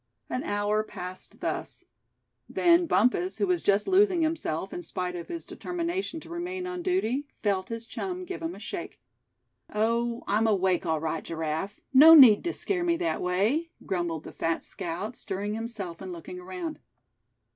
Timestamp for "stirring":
15.15-15.53